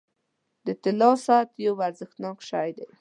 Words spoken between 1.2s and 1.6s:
ساعت